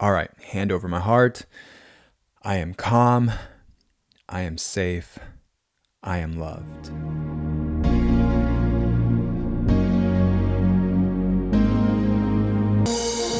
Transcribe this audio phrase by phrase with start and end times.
[0.00, 1.44] All right, hand over my heart.
[2.44, 3.32] I am calm.
[4.28, 5.18] I am safe.
[6.04, 6.92] I am loved.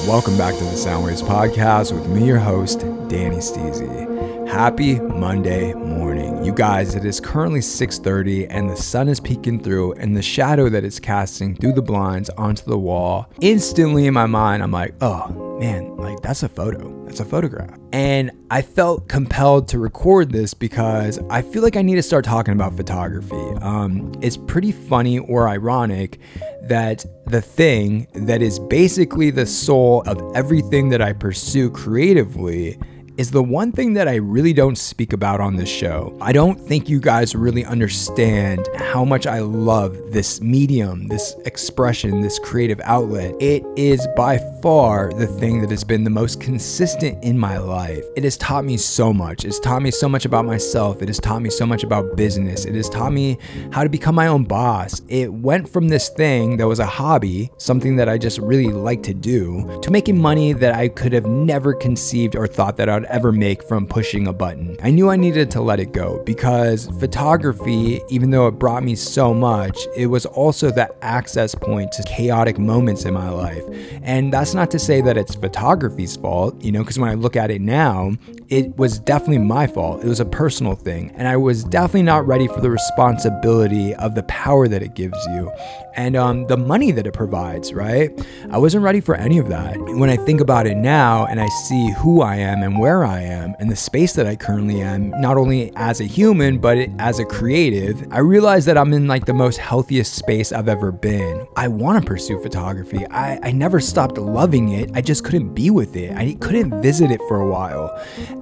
[0.09, 4.49] Welcome back to the Soundwaves podcast with me, your host, Danny Steezy.
[4.49, 6.45] Happy Monday morning.
[6.45, 10.69] You guys, it is currently 6:30 and the sun is peeking through and the shadow
[10.71, 13.31] that it's casting through the blinds onto the wall.
[13.41, 17.05] Instantly in my mind, I'm like, "Oh, man, like that's a photo.
[17.05, 21.83] That's a photograph." And I felt compelled to record this because I feel like I
[21.83, 23.35] need to start talking about photography.
[23.61, 26.21] Um, it's pretty funny or ironic
[26.63, 32.79] that the thing that is basically the soul of everything that I pursue creatively
[33.19, 36.17] is the one thing that I really don't speak about on this show.
[36.21, 42.21] I don't think you guys really understand how much I love this medium, this expression,
[42.21, 43.35] this creative outlet.
[43.41, 48.05] It is by far the thing that has been the most consistent in my life.
[48.17, 49.45] It has taught me so much.
[49.45, 51.03] It's taught me so much about myself.
[51.03, 52.65] It has taught me so much about business.
[52.65, 53.39] It has taught me
[53.73, 55.03] how to become my own boss.
[55.09, 59.03] It went from this thing that was a hobby, something that I just really like
[59.05, 63.05] to do, to making money that I could have never conceived or thought that I'd
[63.05, 64.77] ever make from pushing a button.
[64.83, 68.95] I knew I needed to let it go because photography, even though it brought me
[68.95, 73.63] so much, it was also the access point to chaotic moments in my life.
[74.03, 77.37] And that's not to say that it's photography's fault, you know, because when I look
[77.37, 78.13] at it now,
[78.49, 80.03] it was definitely my fault.
[80.03, 81.13] It was a personal thing.
[81.17, 85.19] And I was definitely not ready for the responsibility of the power that it gives
[85.27, 85.51] you
[85.95, 88.11] and um, the money that it provides, right?
[88.51, 89.77] I wasn't ready for any of that.
[89.79, 93.21] When I think about it now and I see who I am and where I
[93.21, 97.19] am and the space that I currently am, not only as a human, but as
[97.19, 101.47] a creative, I realize that I'm in like the most healthiest space I've ever been.
[101.57, 103.05] I want to pursue photography.
[103.11, 104.91] I, I never stopped loving it.
[104.95, 106.17] I just couldn't be with it.
[106.17, 107.91] I couldn't visit it for a while.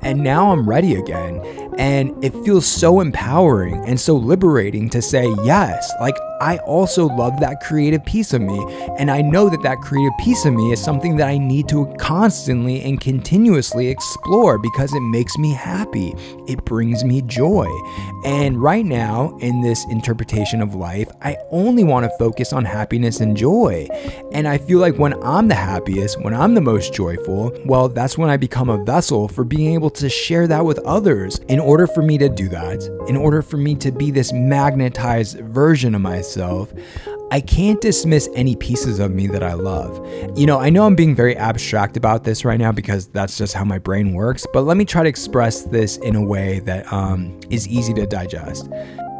[0.02, 1.40] And now I'm ready again.
[1.78, 7.40] And it feels so empowering and so liberating to say, yes, like I also love
[7.40, 8.64] that creative piece of me.
[8.98, 11.86] And I know that that creative piece of me is something that I need to
[11.98, 16.14] constantly and continuously explore because it makes me happy.
[16.46, 17.66] It brings me joy.
[18.24, 23.20] And right now, in this interpretation of life, I only want to focus on happiness
[23.20, 23.88] and joy.
[24.32, 25.54] And I feel like when I'm the
[25.86, 29.74] happiest, when I'm the most joyful, well, that's when I become a vessel for being
[29.74, 31.38] able to share that with others.
[31.48, 35.38] In order for me to do that, in order for me to be this magnetized
[35.38, 36.72] version of myself,
[37.30, 40.04] I can't dismiss any pieces of me that I love.
[40.36, 43.54] You know, I know I'm being very abstract about this right now because that's just
[43.54, 46.92] how my brain works, but let me try to express this in a way that
[46.92, 48.68] um, is easy to digest.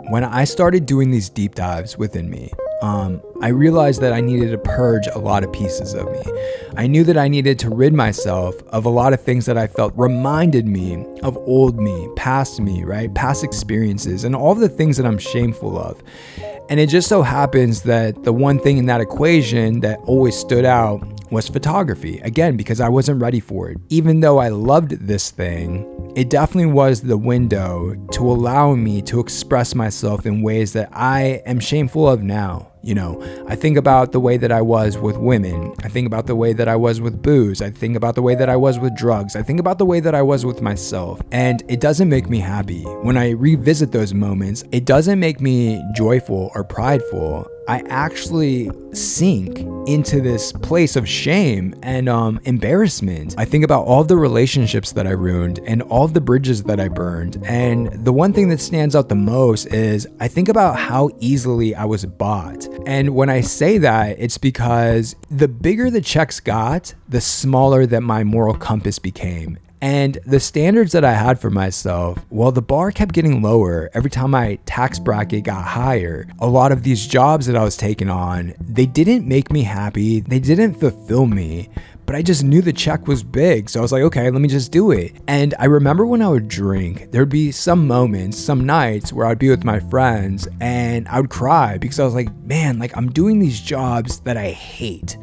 [0.09, 4.51] When I started doing these deep dives within me, um, I realized that I needed
[4.51, 6.23] to purge a lot of pieces of me.
[6.77, 9.67] I knew that I needed to rid myself of a lot of things that I
[9.67, 13.13] felt reminded me of old me, past me, right?
[13.15, 16.03] Past experiences, and all the things that I'm shameful of.
[16.69, 20.65] And it just so happens that the one thing in that equation that always stood
[20.65, 21.01] out
[21.31, 22.19] was photography.
[22.21, 23.79] Again, because I wasn't ready for it.
[23.89, 29.21] Even though I loved this thing, it definitely was the window to allow me to
[29.21, 32.73] express myself in ways that I am shameful of now.
[32.87, 35.75] You know, I think about the way that I was with women.
[35.83, 37.61] I think about the way that I was with booze.
[37.61, 39.35] I think about the way that I was with drugs.
[39.35, 41.21] I think about the way that I was with myself.
[41.33, 42.85] And it doesn't make me happy.
[42.85, 47.51] When I revisit those moments, it doesn't make me joyful or prideful.
[47.69, 53.35] I actually sink into this place of shame and um, embarrassment.
[53.37, 56.87] I think about all the relationships that I ruined and all the bridges that I
[56.87, 57.43] burned.
[57.45, 61.75] And the one thing that stands out the most is I think about how easily
[61.75, 62.69] I was bought.
[62.87, 68.03] And when I say that, it's because the bigger the checks got, the smaller that
[68.03, 69.59] my moral compass became.
[69.87, 74.11] And the standards that I had for myself, well, the bar kept getting lower every
[74.11, 76.27] time my tax bracket got higher.
[76.41, 80.19] A lot of these jobs that I was taking on, they didn't make me happy,
[80.19, 81.69] they didn't fulfill me,
[82.05, 83.71] but I just knew the check was big.
[83.71, 85.13] So I was like, okay, let me just do it.
[85.29, 89.39] And I remember when I would drink, there'd be some moments, some nights where I'd
[89.39, 93.13] be with my friends and I would cry because I was like, man, like I'm
[93.13, 95.17] doing these jobs that I hate.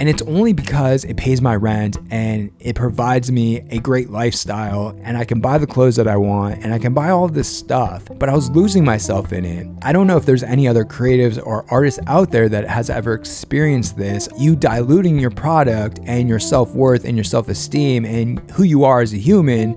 [0.00, 4.98] And it's only because it pays my rent and it provides me a great lifestyle
[5.02, 7.48] and I can buy the clothes that I want and I can buy all this
[7.48, 8.04] stuff.
[8.18, 9.66] But I was losing myself in it.
[9.82, 13.14] I don't know if there's any other creatives or artists out there that has ever
[13.14, 14.28] experienced this.
[14.38, 18.84] You diluting your product and your self worth and your self esteem and who you
[18.84, 19.76] are as a human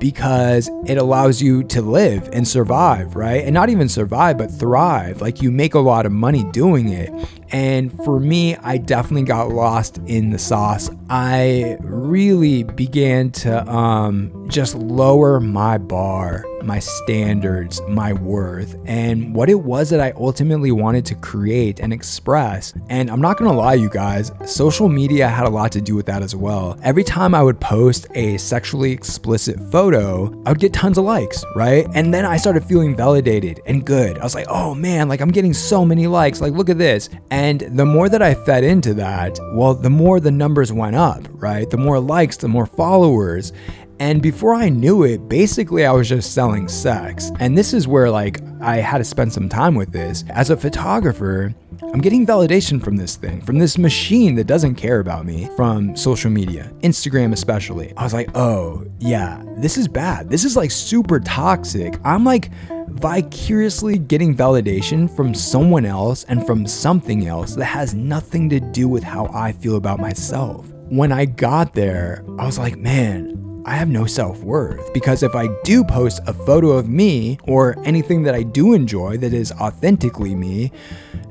[0.00, 3.44] because it allows you to live and survive, right?
[3.44, 5.20] And not even survive, but thrive.
[5.20, 7.12] Like you make a lot of money doing it.
[7.52, 10.88] And for me, I definitely got lost in the sauce.
[11.08, 19.48] I really began to um, just lower my bar, my standards, my worth, and what
[19.48, 22.74] it was that I ultimately wanted to create and express.
[22.88, 26.06] And I'm not gonna lie, you guys, social media had a lot to do with
[26.06, 26.78] that as well.
[26.82, 31.44] Every time I would post a sexually explicit photo, I would get tons of likes,
[31.54, 31.86] right?
[31.94, 34.18] And then I started feeling validated and good.
[34.18, 36.40] I was like, oh man, like I'm getting so many likes.
[36.40, 37.08] Like, look at this.
[37.30, 41.26] And the more that I fed into that, well, the more the numbers went up,
[41.34, 41.70] right?
[41.70, 43.52] The more likes, the more followers.
[44.00, 47.30] And before I knew it, basically I was just selling sex.
[47.38, 50.24] And this is where like I had to spend some time with this.
[50.30, 55.00] As a photographer, I'm getting validation from this thing, from this machine that doesn't care
[55.00, 57.92] about me, from social media, Instagram especially.
[57.98, 60.30] I was like, oh, yeah, this is bad.
[60.30, 62.00] This is like super toxic.
[62.02, 62.50] I'm like
[62.88, 68.88] vicariously getting validation from someone else and from something else that has nothing to do
[68.88, 70.66] with how I feel about myself.
[70.88, 75.34] When I got there, I was like, man, I have no self worth because if
[75.34, 79.52] I do post a photo of me or anything that I do enjoy that is
[79.52, 80.72] authentically me,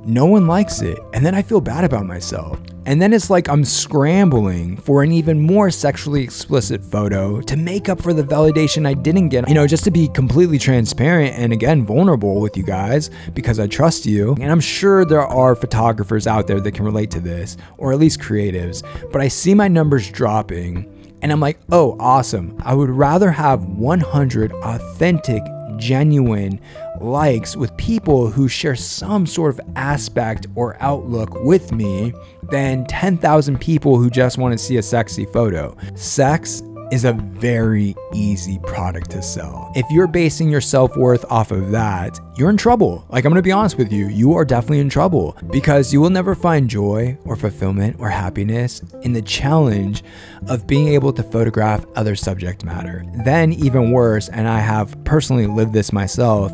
[0.06, 1.00] no one likes it.
[1.14, 2.60] And then I feel bad about myself.
[2.86, 7.90] And then it's like I'm scrambling for an even more sexually explicit photo to make
[7.90, 9.48] up for the validation I didn't get.
[9.48, 13.68] You know, just to be completely transparent and again vulnerable with you guys because I
[13.68, 14.36] trust you.
[14.40, 18.00] And I'm sure there are photographers out there that can relate to this, or at
[18.00, 18.84] least creatives.
[19.12, 20.99] But I see my numbers dropping.
[21.21, 22.57] And I'm like, oh, awesome.
[22.63, 25.44] I would rather have 100 authentic,
[25.77, 26.60] genuine
[27.00, 32.13] likes with people who share some sort of aspect or outlook with me
[32.44, 35.75] than 10,000 people who just want to see a sexy photo.
[35.95, 36.62] Sex
[36.92, 39.72] is a very easy product to sell.
[39.76, 43.06] If you're basing your self worth off of that, you're in trouble.
[43.10, 46.10] Like, I'm gonna be honest with you, you are definitely in trouble because you will
[46.10, 50.04] never find joy or fulfillment or happiness in the challenge
[50.48, 53.04] of being able to photograph other subject matter.
[53.24, 56.52] Then, even worse, and I have personally lived this myself,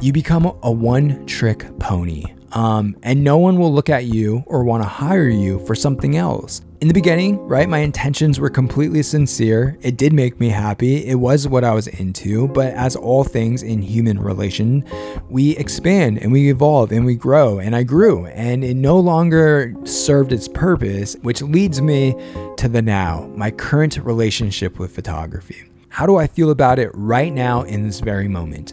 [0.00, 2.24] you become a one trick pony.
[2.52, 6.16] Um, and no one will look at you or want to hire you for something
[6.16, 6.62] else.
[6.80, 9.76] In the beginning, right, my intentions were completely sincere.
[9.82, 11.04] It did make me happy.
[11.04, 12.46] It was what I was into.
[12.46, 14.84] But as all things in human relation,
[15.28, 17.58] we expand and we evolve and we grow.
[17.58, 22.14] And I grew, and it no longer served its purpose, which leads me
[22.58, 25.64] to the now, my current relationship with photography.
[25.88, 28.72] How do I feel about it right now in this very moment?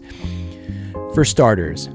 [1.16, 1.90] For starters,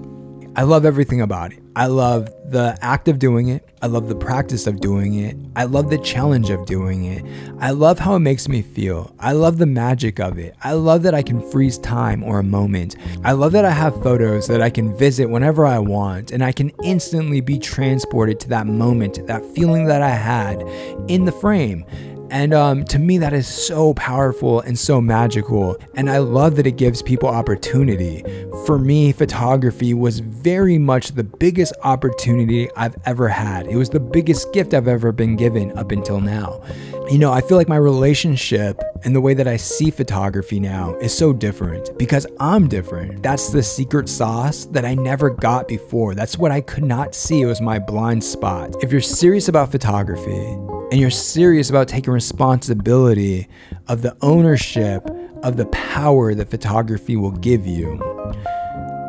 [0.56, 1.60] I love everything about it.
[1.76, 3.64] I love the act of doing it.
[3.81, 5.37] I love the practice of doing it.
[5.55, 7.25] I love the challenge of doing it.
[7.61, 9.14] I love how it makes me feel.
[9.20, 10.55] I love the magic of it.
[10.62, 12.96] I love that I can freeze time or a moment.
[13.25, 16.52] I love that I have photos that I can visit whenever I want and I
[16.52, 20.61] can instantly be transported to that moment, that feeling that I had
[21.08, 21.84] in the frame.
[22.31, 25.77] And um, to me, that is so powerful and so magical.
[25.94, 28.23] And I love that it gives people opportunity.
[28.67, 33.67] For me, photography was very much the biggest opportunity I've ever had.
[33.67, 36.62] It was the biggest gift I've ever been given up until now.
[37.11, 40.95] You know, I feel like my relationship and the way that I see photography now
[40.97, 43.21] is so different because I'm different.
[43.21, 46.15] That's the secret sauce that I never got before.
[46.15, 47.41] That's what I could not see.
[47.41, 48.77] It was my blind spot.
[48.81, 50.57] If you're serious about photography,
[50.93, 53.49] and you're serious about taking responsibility
[53.89, 55.05] of the ownership
[55.43, 57.99] of the power that photography will give you,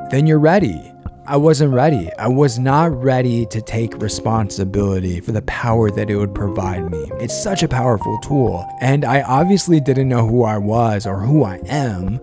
[0.09, 0.91] then you're ready.
[1.31, 2.11] I wasn't ready.
[2.19, 7.09] I was not ready to take responsibility for the power that it would provide me.
[7.21, 8.67] It's such a powerful tool.
[8.81, 12.19] And I obviously didn't know who I was or who I am.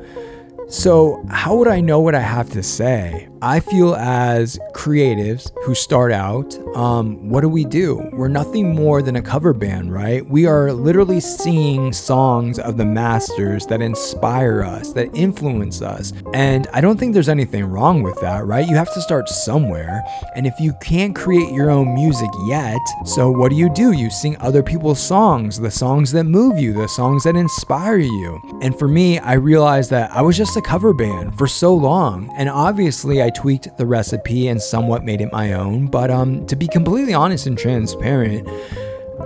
[0.69, 3.29] So, how would I know what I have to say?
[3.41, 8.09] I feel as creatives who start out, um, what do we do?
[8.13, 10.29] We're nothing more than a cover band, right?
[10.29, 16.13] We are literally singing songs of the masters that inspire us, that influence us.
[16.35, 18.67] And I don't think there's anything wrong with that, right?
[18.67, 20.03] You have to start somewhere.
[20.35, 23.93] And if you can't create your own music yet, so what do you do?
[23.93, 28.59] You sing other people's songs, the songs that move you, the songs that inspire you.
[28.63, 32.35] And for me, I realized that I was just a cover band for so long.
[32.37, 35.87] And obviously, I tweaked the recipe and somewhat made it my own.
[35.87, 38.49] But um, to be completely honest and transparent,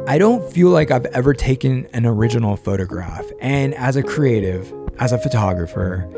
[0.07, 3.25] I don't feel like I've ever taken an original photograph.
[3.41, 6.09] And as a creative, as a photographer,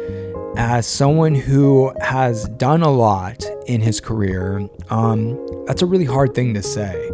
[0.56, 6.34] as someone who has done a lot in his career, um, that's a really hard
[6.34, 7.10] thing to say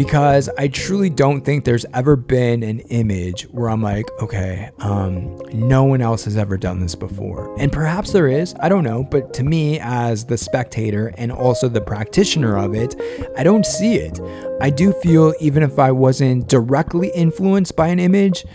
[0.00, 5.36] because I truly don't think there's ever been an image where I'm like, okay, um,
[5.52, 7.54] no one else has ever done this before.
[7.58, 11.68] And perhaps there is, I don't know, but to me, as the spectator and also
[11.68, 12.98] the practitioner of it,
[13.36, 14.18] I don't see it.
[14.62, 18.46] I do feel, even if I wasn't directly influenced by an image,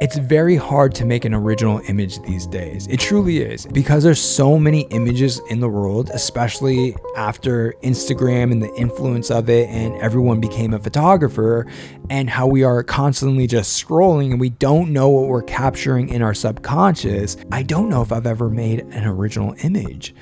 [0.00, 2.86] it's very hard to make an original image these days.
[2.88, 8.62] It truly is because there's so many images in the world, especially after Instagram and
[8.62, 11.66] the influence of it and everyone became a photographer
[12.10, 16.20] and how we are constantly just scrolling and we don't know what we're capturing in
[16.20, 17.38] our subconscious.
[17.50, 20.14] I don't know if I've ever made an original image.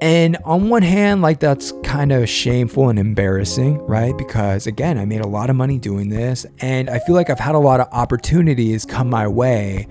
[0.00, 4.16] And on one hand, like that's kind of shameful and embarrassing, right?
[4.16, 7.40] Because again, I made a lot of money doing this, and I feel like I've
[7.40, 9.86] had a lot of opportunities come my way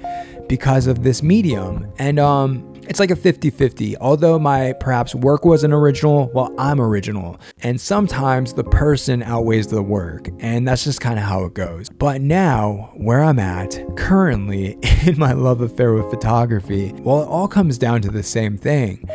[0.48, 1.92] because of this medium.
[1.98, 3.96] And um it's like a 50-50.
[4.00, 7.40] Although my perhaps work wasn't original, well, I'm original.
[7.64, 11.90] And sometimes the person outweighs the work, and that's just kind of how it goes.
[11.90, 17.48] But now, where I'm at currently in my love affair with photography, well, it all
[17.48, 19.10] comes down to the same thing.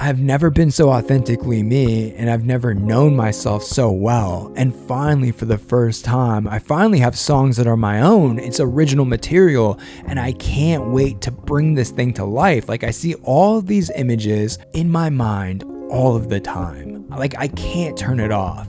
[0.00, 4.52] I've never been so authentically me and I've never known myself so well.
[4.54, 8.38] And finally, for the first time, I finally have songs that are my own.
[8.38, 12.68] It's original material and I can't wait to bring this thing to life.
[12.68, 17.08] Like, I see all these images in my mind all of the time.
[17.08, 18.68] Like, I can't turn it off.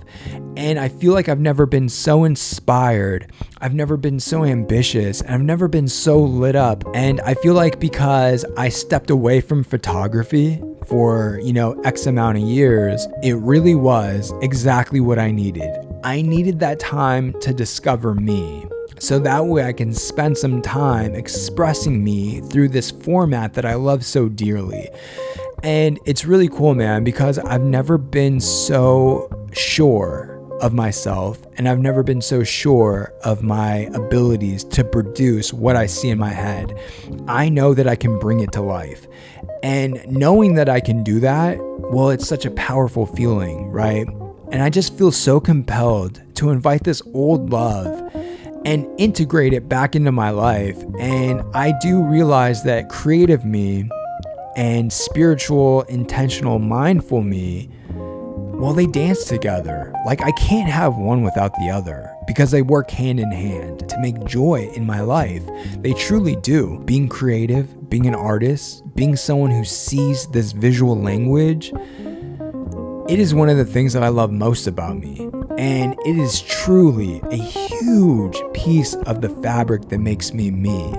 [0.57, 3.31] And I feel like I've never been so inspired.
[3.59, 5.21] I've never been so ambitious.
[5.21, 6.83] And I've never been so lit up.
[6.95, 10.59] And I feel like because I stepped away from photography
[10.89, 15.72] for, you know, X amount of years, it really was exactly what I needed.
[16.03, 18.65] I needed that time to discover me.
[19.00, 23.75] So that way I can spend some time expressing me through this format that I
[23.75, 24.89] love so dearly.
[25.63, 31.80] And it's really cool, man, because I've never been so sure of myself and I've
[31.80, 36.78] never been so sure of my abilities to produce what I see in my head.
[37.28, 39.08] I know that I can bring it to life.
[39.63, 44.08] And knowing that I can do that, well, it's such a powerful feeling, right?
[44.51, 48.12] And I just feel so compelled to invite this old love
[48.66, 50.82] and integrate it back into my life.
[51.00, 53.89] And I do realize that creative me
[54.56, 57.70] and spiritual, intentional, mindful me,
[58.60, 59.94] well, they dance together.
[60.06, 64.00] Like I can't have one without the other because they work hand in hand to
[64.01, 65.44] make joy in my life.
[65.78, 66.80] They truly do.
[66.84, 71.72] Being creative, being an artist, being someone who sees this visual language,
[73.08, 75.30] it is one of the things that I love most about me.
[75.58, 80.94] And it is truly a huge piece of the fabric that makes me me.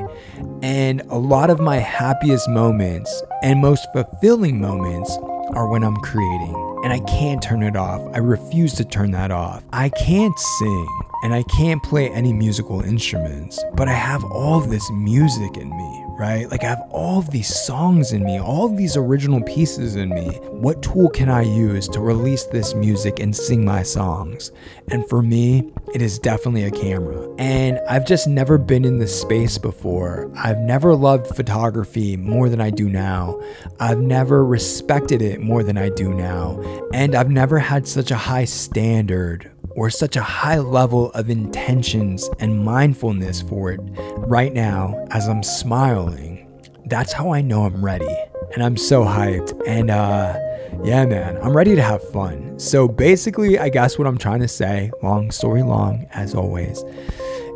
[0.62, 5.14] And a lot of my happiest moments and most fulfilling moments
[5.52, 6.69] are when I'm creating.
[6.82, 8.00] And I can't turn it off.
[8.14, 9.62] I refuse to turn that off.
[9.72, 10.88] I can't sing
[11.22, 16.04] and I can't play any musical instruments, but I have all this music in me,
[16.20, 16.50] right?
[16.50, 20.10] Like I have all of these songs in me, all of these original pieces in
[20.10, 20.28] me.
[20.50, 24.52] What tool can I use to release this music and sing my songs?
[24.88, 27.34] And for me, it is definitely a camera.
[27.38, 30.30] And I've just never been in this space before.
[30.36, 33.40] I've never loved photography more than I do now.
[33.80, 36.60] I've never respected it more than I do now.
[36.92, 42.28] And I've never had such a high standard or such a high level of intentions
[42.38, 43.80] and mindfulness for it
[44.18, 46.46] right now as I'm smiling.
[46.84, 48.14] That's how I know I'm ready.
[48.52, 49.58] And I'm so hyped.
[49.66, 50.38] And uh
[50.84, 52.58] yeah, man, I'm ready to have fun.
[52.58, 56.84] So basically, I guess what I'm trying to say, long story long, as always,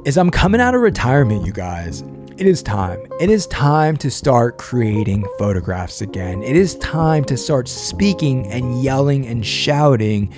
[0.07, 2.03] is I'm coming out of retirement, you guys.
[2.39, 3.01] It is time.
[3.21, 6.43] It is time to start creating photographs again.
[6.43, 10.33] It is time to start speaking and yelling and shouting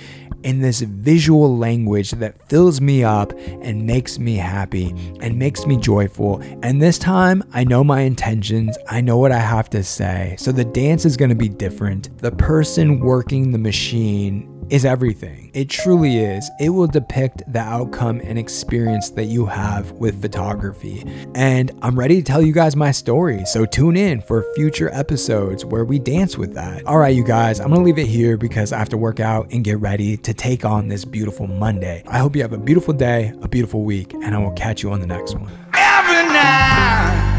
[0.47, 5.75] in this visual language that fills me up and makes me happy and makes me
[5.75, 6.41] joyful.
[6.63, 10.37] And this time, I know my intentions, I know what I have to say.
[10.39, 12.17] So the dance is going to be different.
[12.19, 15.49] The person working the machine is everything.
[15.53, 16.49] It truly is.
[16.59, 21.03] It will depict the outcome and experience that you have with photography.
[21.35, 23.45] And I'm ready to tell you guys my story.
[23.45, 26.85] So tune in for future episodes where we dance with that.
[26.85, 29.19] All right, you guys, I'm going to leave it here because I have to work
[29.19, 32.03] out and get ready to take on this beautiful Monday.
[32.07, 34.91] I hope you have a beautiful day, a beautiful week, and I will catch you
[34.91, 35.51] on the next one.
[35.73, 37.33] Every night,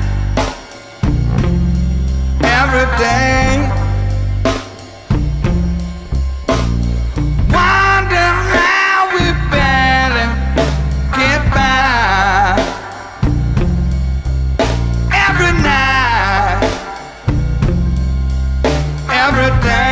[2.43, 3.28] every day.
[19.29, 19.88] Every day.